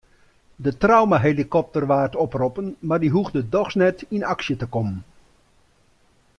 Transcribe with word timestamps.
De 0.65 0.71
traumahelikopter 0.79 1.85
waard 1.91 2.15
oproppen 2.25 2.67
mar 2.87 2.99
dy 3.01 3.09
hoegde 3.15 3.41
dochs 3.53 3.75
net 3.83 3.97
yn 4.15 4.27
aksje 4.33 4.55
te 4.59 4.67
kommen. 4.75 4.97